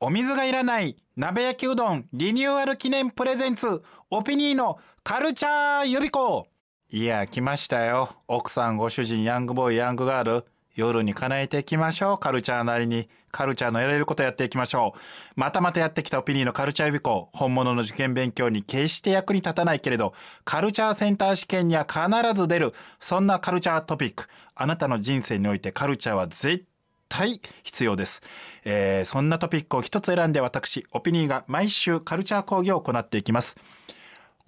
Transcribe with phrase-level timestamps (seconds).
[0.00, 6.46] お水がいらない鍋焼きうどんリニューアル記念プレゼンツオピニーのカルチャー予備校。
[6.90, 8.08] いや来ましたよ。
[8.28, 10.46] 奥さんご主人ヤングボーイヤングガール。
[10.76, 13.08] 夜に叶えていきましょうカルチャーなりに。
[13.32, 15.00] カルチャーのやれることやっていきましょう。
[15.34, 17.28] またまたやってきたオピニーのカルチャー予備校。
[17.32, 22.00] 本物の受験勉強に決して役に立たないけれどカルチャーセンター試験には必
[22.40, 22.72] ず出る。
[23.00, 24.26] そんなカルチャートピック。
[24.54, 26.77] あなたの人生においてカルチャーは絶対
[27.08, 28.22] 対必要です、
[28.64, 33.56] えー、そんなトピックを一つ選んで私オピニーが毎週カルチャー講義を行っていきます。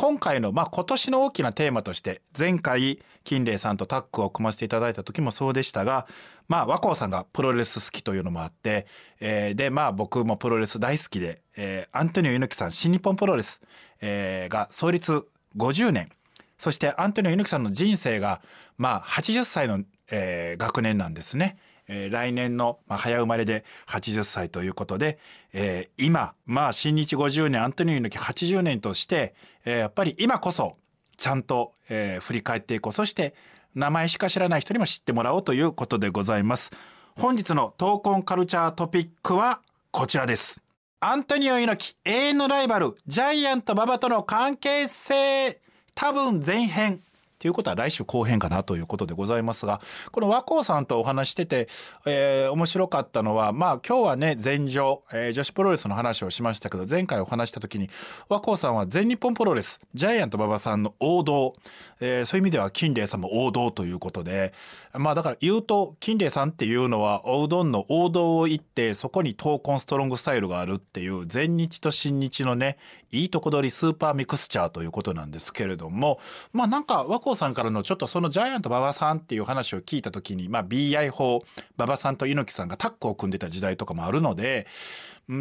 [0.00, 6.06] 今回の、まあ、今年の大きなテーマとして前回金麗さんとタッグを組ませていただいた時もそうでしたが、
[6.48, 8.86] まあ、和光さんがプロレス好きというのもあって、
[9.20, 13.60] えー、でまあ僕もプロレス大好きで、えー、アントニオ猪木さん新日本プロレス、
[14.00, 16.08] えー、が創立50年。
[16.56, 18.40] そしてアントニオ猪木さんの人生が、
[18.78, 21.58] まあ、80歳の、えー、学年なんですね。
[21.92, 25.18] えー、来年の、まあ、早生まれで80歳ということで、
[25.52, 29.34] えー、今、まあ、新日50年アントニオ猪木80年として、
[29.64, 30.76] えー、やっぱり今こそ
[31.16, 32.92] ちゃんと、えー、振り返っていこう。
[32.92, 33.34] そして
[33.74, 36.70] 名前しか知らない人にも知ってもらおうということでございます。
[37.16, 40.62] 本日の闘魂カルチャートピックはこちらです。
[41.00, 45.60] アントニオ猪木永遠のライバルジャイアント馬場との関係性。
[45.96, 47.02] 多分前編
[47.40, 49.80] ということは来週後編かなということでございますが
[50.12, 51.68] この和光さんとお話してて、
[52.04, 57.88] えー、面白かったのはまあ今日はね前場、えー、女子プロレスの話をしましたけど前回お話した時に
[58.28, 61.56] 和光さんは全日本プロレスジャイアント馬場さんの王道、
[62.00, 64.52] えー、そういう意味では金麗さんも王道ということで
[64.92, 72.76] まあだから言うと金麗さんっていうのはおうどんの王道を行ってそこに闘魂ストロングスタイルがあるっていう全日と新日のね
[73.12, 76.20] いいとこ取りスーパーミクスチャーということなんですけれども
[76.52, 81.44] まあなんか和光光さんからのちょっとそのジャイアント馬場さんっていう話を聞いた時に、まあ、BI 法
[81.76, 84.66] 馬場さんと猪木さんがタッグを組んでた時代とかもあるので、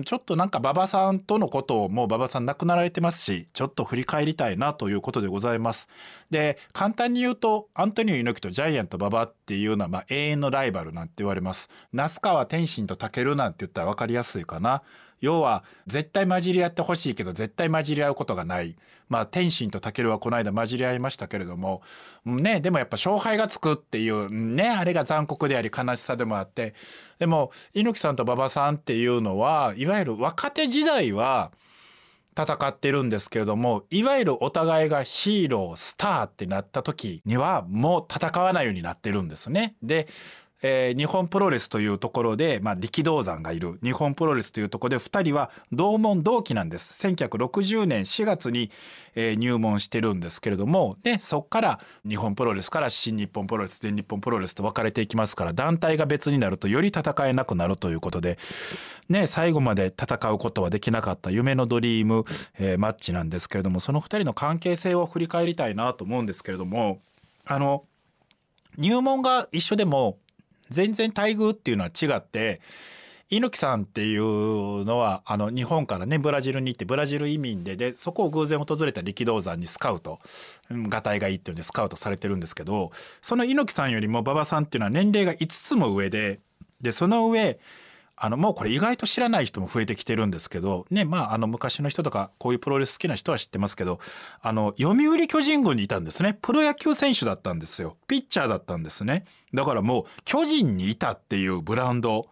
[0.05, 5.89] ちょっとなんか馬場さんとのことをもう馬場さん亡くなられてますしちょっと振り返りたいなということでございます。
[6.29, 11.69] で簡単に言うとアントニオ猪木とジャイアント馬場っていうのはまあ永遠のライバルなんて言われます。
[11.91, 14.83] 那須川天心と武なんて言ったら分かりやすいかな。
[15.21, 18.75] 要は絶対混じり合ってほしいけど絶対混じり合うことがない
[19.09, 21.81] まあ天心と武はこの間混じり合いましたけれども
[22.25, 26.73] ねでもやっぱ勝敗がつくっていうねあれが残酷であり悲しさでもあって
[27.17, 31.51] でも猪木さんと馬場さんっていうのははいわゆる若手時代は
[32.35, 39.75] 戦ってるんですけれどもいわゆるお互いがヒーロースターってなった時にはもう戦わないようになってるんですね。
[39.83, 40.07] で
[40.61, 43.79] えー、日本プロレスというところで、まあ、力道山がいる。
[43.81, 46.93] 日本プロレスというところで2人は同門同期なんです。
[47.07, 48.71] 1960年4月に、
[49.15, 58.37] えー、入門してるんですけれどもでそこから日本プロレスから新日本プロレス全日本プロレスと分かれていきますから団体が別になるとより戦えなくなるということで、
[59.09, 62.23] ね、最後まで戦うことはできなかった夢のドリーム、
[62.59, 67.01] えー、マッチなんですけれどもその2人の関係性を振り返りたいなと思うんですけれども
[67.45, 67.83] あの
[68.77, 70.17] 入門が一緒でも
[70.69, 72.61] 全然待遇っていうのは違って
[73.31, 80.19] 猪木さんっていうのはあの日本からねブラジルに行ってブラジル移民ででそこを偶然訪れた力道山にスカウト
[80.71, 82.91] がたいがいいっていうんでスカウトされてるんですけど
[83.21, 86.39] その猪木さんよりも馬場さんっていうのは年齢が5つも上で
[86.81, 87.59] でその上
[88.21, 93.99] あのもうこれ意外と知らない人も増えてきてるんですけどねまああの昔の人とかこういうプロレス好きな人は知ってますけど
[94.41, 96.37] あの読売巨人軍にいたんですね。
[96.41, 97.97] プロ野球選手だったんですよ。
[98.07, 99.25] ピッチャーだったんですね。
[99.53, 102.27] だからもう巨人にいたっていうブランド。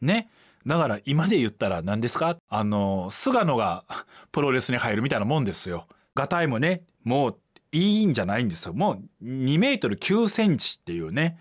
[0.00, 0.28] ね。
[0.66, 2.36] だから今で言ったら何ですか？
[2.48, 3.84] あの菅野が
[4.32, 5.86] プロレスに入るみたいなもんですよ。
[6.14, 7.38] がたいもねもう
[7.72, 8.72] いいんじゃないんですよ。
[8.72, 11.38] もう2メートル9センチっていうね。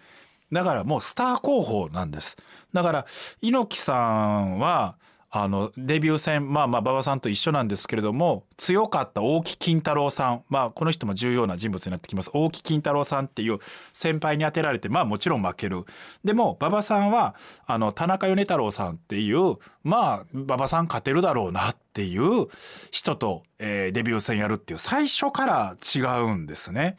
[0.54, 2.38] だからもうスター候補なんです。
[2.74, 3.06] だから
[3.42, 4.96] 猪木さんは
[5.36, 13.58] あのデビュー戦まあまあ馬場さんと一緒なんですけれども強かった大木金太郎さんまあこの人も重要な人物になってきます大木金太郎さんっていう
[13.94, 15.86] 先輩に当てられてまあもちろん負ける
[16.24, 17.34] でも馬場さんは
[17.66, 22.48] あの田中米太郎さんっていうまあ馬場さん勝てるだろうなっていう
[22.92, 26.98] 人と、えー、デビュー戦やるっていう最初から違うんですね。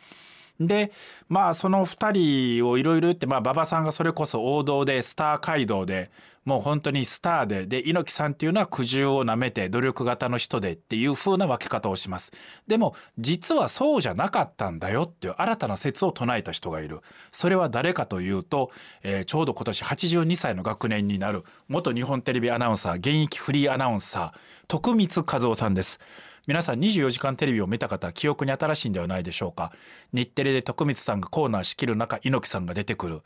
[0.61, 0.93] で
[1.29, 6.11] まあその2人をいろいろ言ってまあ馬場さんがそれこそ王道でスター街道で
[6.45, 12.33] もう本当にスターでで猪木さんっていうのは苦渋をなめて努力型の人でっていう風な分け方をします。
[12.67, 17.01] でも実はそうじゃなかったんだよっていう新たな説を唱えた人がいる。
[17.31, 18.71] それは誰かというと、
[19.03, 25.99] えー、ちょうど今年82歳の学年になる元日本テレビアナウンサー現役フリーアナウンサー徳光和夫さんです。
[26.47, 29.73] 皆さん24時間テレビを見た方は記憶に新しいんではないでしょうか。
[30.13, 33.23] 日テレで徳光さんがコーナー仕切る中猪木さんが出てくる。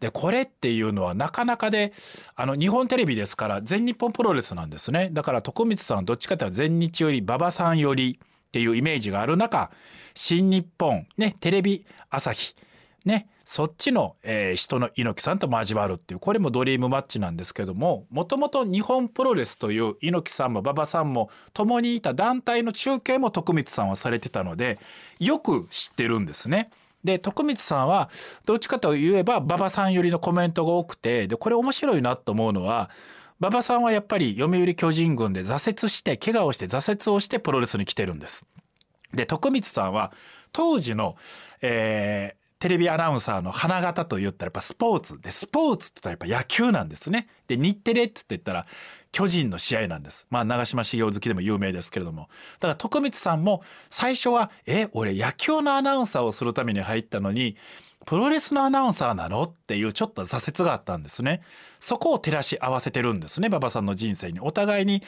[0.00, 1.92] でこれっていうのはなかなかで
[2.34, 5.10] あの日本テレビですから全日本プロレスなんですね。
[5.12, 9.70] だから徳光さんはどっちかというと全日より馬場さんよりっていうイメージがある中
[10.14, 12.56] 新日本ねテレビ朝日
[13.06, 24.78] ねそっちの、えー、人の猪木さんと交わるっていうこれもドリームマッチなんですけどももともと日本プロレスという猪木さんも馬場さんも共にいた団体の中継も徳光さんはされてたので
[25.20, 26.70] よく知ってるんですね。
[27.04, 28.10] で徳光さんは
[28.44, 32.90] どっちかといえば馬場さん寄りのコメントが多くてでこれ面白いなと思うのは
[33.38, 38.46] 馬場さんはやっぱり読売巨人軍で挫折して怪我をして挫折をしてプロレスに来てるんです。
[39.14, 40.12] で徳光さんは
[40.52, 41.16] 当時の、
[41.62, 47.28] えー、テレビアナウンサーの花形と言ったらやっぱスポーツでスポーツって言ったらやっぱ野球なんですね。
[47.46, 48.66] で日テレって言ったら
[49.12, 50.26] 巨人の試合なんです。
[50.30, 52.28] まあ長嶋茂雄好きでも有名ですけれども。
[52.60, 57.56] だから徳光さんも最初はえ俺野球のアナウンサーをするために入ったのに
[58.06, 61.42] プロレスのアナウンサーなのっていうちょっと挫折があったんですね。
[61.78, 64.40] そこを照らし合わせてるんですね馬場さんの人生に。
[64.40, 65.02] お互いに、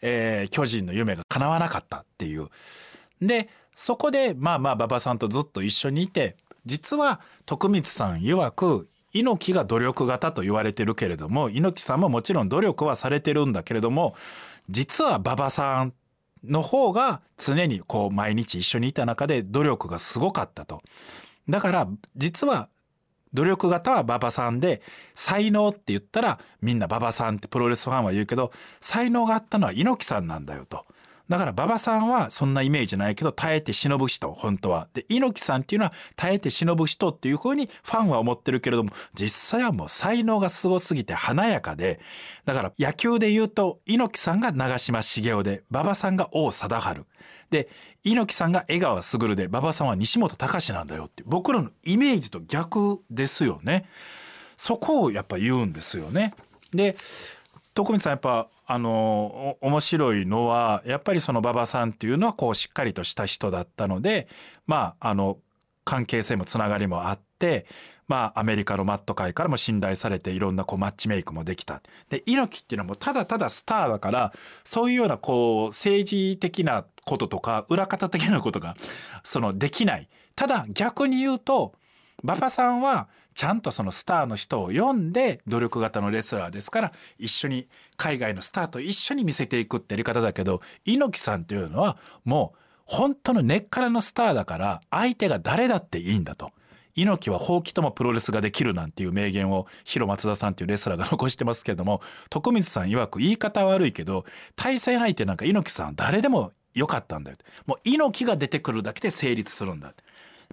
[0.00, 2.48] えー、巨人の夢が叶わなかったっていう。
[3.20, 6.36] でそこでまあまあ馬場さんとずっと一緒にいて
[6.66, 14.16] 実は徳光さん曰く猪木が努力型と言われてるけれども猪木さんももちろん努力はされてるんだけれども
[14.68, 15.92] 実は馬場さん
[16.42, 20.82] の方が常にこう毎日一緒にいた中で努力がすごかったと。
[21.48, 22.68] だから実は
[23.32, 24.80] 努力型は馬場さんで
[25.14, 30.86] 才能って言ったらみんな馬場さんってプロレスファンは言うけど才能があったのは猪木さんなんだよと。
[31.28, 34.88] だから馬場さんはそんなイメージないけど耐えて忍ぶ人本当は。
[34.92, 42.00] で猪木さんっていうのは耐えて忍ぶ人っていうふうにファンは思ってるけれども実際はもう才能がすごすぎて華やかで
[42.44, 47.02] だから野球で言うと猪木さんが長嶋茂雄で馬場さんが王貞治
[47.50, 47.68] で
[48.02, 53.86] 猪木さんが江川卓で馬場さんは西本隆なんだよって僕らのイメージと逆ですよね。
[54.56, 56.34] そこをやっぱ言うんですよね。
[56.72, 56.96] で
[57.74, 64.28] 徳光さんやっぱあの面白いのはやっぱりその馬場さんっていうのはこうしっかりとした人だったので
[64.66, 65.38] まああの
[65.84, 67.66] 関係性もつながりもあって
[68.06, 71.82] まあアメリカのマット界からも信頼されていろんなこうマッチメイクもできた。
[72.10, 74.32] で猪木っていうのはもうただただスターだから
[74.64, 78.76] そういうようなこう政治的なこととか裏方的なことが
[79.24, 80.08] そのできない。
[80.36, 81.74] ただ逆に言うと
[82.22, 96.52] 馬場さんはちゃんとそのスターの人を読んで努力型のレスラーですから一緒に海外のスターと一緒に見せていくってやり方だけど猪木さんっていうのはもう本当の根っからのスターだから相手が誰だっていいんだと。
[96.96, 107.36] 猪木は放棄ともプロレスができるなんていう名言を広松田さんっていうレスラーが残してますけれども徳光さん曰く言い方悪いけど対戦相手なんか猪木さん誰でもよかったんだよ。
[107.66, 109.92] もう猪木が出てくるだけで成立するんだ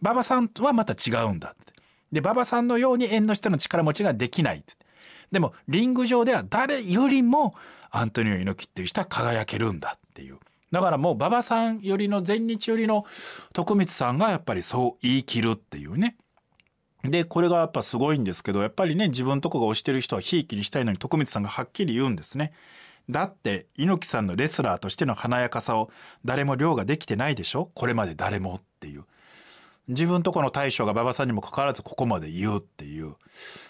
[0.01, 1.71] 馬場さんとはまた違うんだって。
[2.11, 4.63] で馬場さんのように縁の下の力持ちができない
[5.31, 7.55] でもリング上では誰よりも
[7.89, 10.37] アントニオ猪木っていう人は輝けるんだっていう。
[10.71, 13.05] だからもう馬場さんよりの前日よりの
[13.53, 16.15] 徳光さんがやっぱりそう言い切るっていうね。
[17.03, 22.53] でこれがやっぱすごいんですけどやっぱりね自分とこが推してる人はひいきにしたいのに徳光さんがはっきり言うんですね。
[23.09, 25.89] だって猪木さんのレスラーとしての華やかさを
[26.23, 27.71] 誰も凌駕できてないでしょ？
[27.73, 29.05] これまで誰もっていう。
[29.87, 33.15] 自分とこの大将が馬場さんにもかかわらずここまで言うっていう。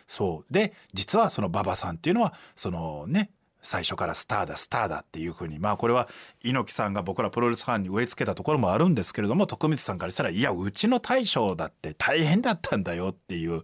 [0.07, 0.53] そう。
[0.53, 3.31] で実はその馬場さんっていうのはそのね
[3.61, 6.09] 最初からスターだスターだっていうふうにまあこれは
[6.43, 13.61] 猪木さんが僕らプロレスファンに植え付けたところもあるんですけれども徳光さんからしたらいやうちの大将だって大変だったんだよっていう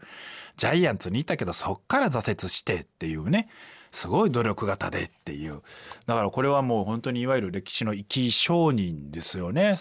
[0.55, 3.49] ジャイアンツにいたけどそっから挫折してっていうね。
[3.91, 5.61] すごい努力型でっていう。
[6.05, 9.75] だからこれはもう本当にいわゆる歴史の生き証人ですよね。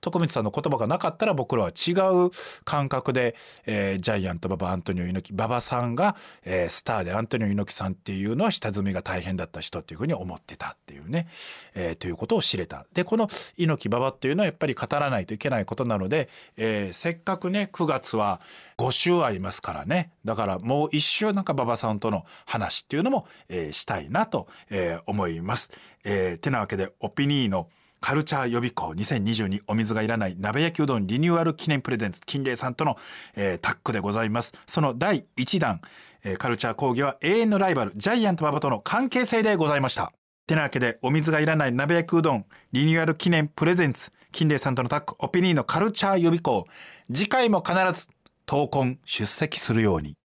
[0.00, 1.92] 徳光さんの言葉がなかったら僕らは違
[2.26, 2.30] う
[2.64, 3.34] 感覚で、
[3.66, 11.28] えー、ジャイアント馬場アントニオ猪木馬場さんが、えー、スターでアントニオ猪木さんっていうのは下積みが大変だった人っていうふうに思ってたっていうね、
[11.74, 12.86] えー、ということを知れた。
[12.92, 18.40] でこの猪木馬場っていうのはやっぱり語らないといけないことなので、え、せっかくね9月は
[18.82, 20.10] 5週ありますからね。
[20.24, 25.70] だからもう1週なんか馬場さんとの話っていうのも、えー、したいなと、えー、思います。
[26.02, 27.68] えー、てなわけでオピニーの
[28.00, 32.96] カルチャー予備校2022お水がいらない鍋焼きうどんリニューアル記念プレゼンツ金麗さんとの、
[33.36, 34.52] えー、タッグでございます。
[34.66, 35.80] その第1弾、
[36.24, 40.12] えー、カルチャー講義は永遠のライバルジャイアント馬場との関係性でございました。
[40.48, 46.66] てなわけでお水がいらない鍋焼きうどんリニューアル記念プレゼンツ金麗さんとのタッグオピニーのカルチャー予備校。
[47.12, 48.08] 次回も必ず
[48.52, 50.18] 闘魂出席するように。